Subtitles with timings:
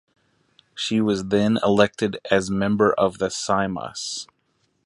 [0.73, 4.25] She was then elected as Member of the Seimas.